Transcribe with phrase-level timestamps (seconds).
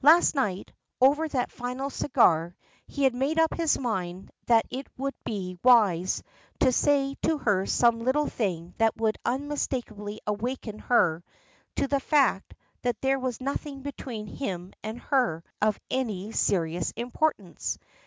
[0.00, 5.12] Last night, over that final cigar, he had made up his mind that it would
[5.26, 6.22] be wise
[6.60, 11.22] to say to her some little thing that would unmistakably awaken her
[11.76, 17.78] to the fact that there was nothing between him and her of any serious importance.